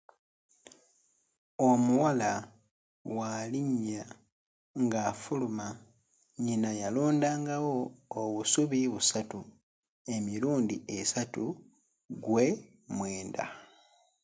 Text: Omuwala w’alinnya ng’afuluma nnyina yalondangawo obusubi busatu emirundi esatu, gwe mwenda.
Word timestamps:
Omuwala 1.69 2.31
w’alinnya 3.17 4.05
ng’afuluma 4.83 5.67
nnyina 6.35 6.71
yalondangawo 6.81 7.73
obusubi 8.21 8.79
busatu 8.93 9.39
emirundi 10.15 10.75
esatu, 10.99 11.43
gwe 12.23 12.47
mwenda. 12.95 13.45